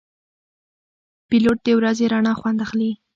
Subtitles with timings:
[1.29, 2.91] پیلوټ د ورځې رڼا خوند اخلي.